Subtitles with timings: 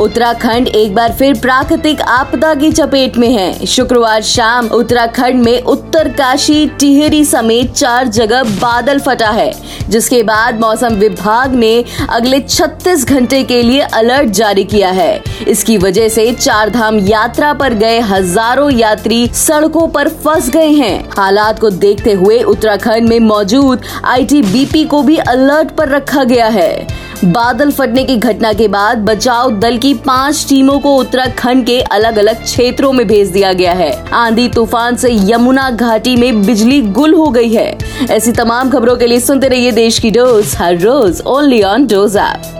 [0.00, 6.66] उत्तराखंड एक बार फिर प्राकृतिक आपदा की चपेट में है। शुक्रवार शाम उत्तराखंड में उत्तरकाशी
[6.80, 9.52] टिहरी समेत चार जगह बादल फटा है,
[9.88, 11.72] जिसके बाद मौसम विभाग ने
[12.10, 17.52] अगले 36 घंटे के लिए अलर्ट जारी किया है। इसकी वजह से चार धाम यात्रा
[17.54, 23.18] पर गए हज़ारों यात्री सड़कों पर फंस गए हैं। हालात को देखते हुए उत्तराखंड में
[23.20, 28.98] मौजूद आईटीबीपी को भी अलर्ट पर रखा गया है। बादल फटने की घटना के बाद
[28.98, 33.72] बचाव दल की पाँच टीमों को उत्तराखंड के अलग अलग क्षेत्रों में भेज दिया गया
[33.72, 37.78] है। आंधी तूफ़ान से यमुना घाटी में बिजली गुल हो गई है।
[38.10, 42.16] ऐसी तमाम खबरों के लिए सुनते रहिए देश की डोज, हर रोज ओनली ऑन डोज
[42.16, 42.56] ऐप।